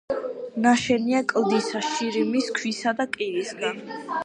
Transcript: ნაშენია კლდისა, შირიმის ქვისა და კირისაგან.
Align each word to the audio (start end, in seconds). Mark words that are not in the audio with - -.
ნაშენია 0.63 1.19
კლდისა, 1.33 1.83
შირიმის 1.89 2.51
ქვისა 2.57 2.97
და 3.03 3.09
კირისაგან. 3.19 3.87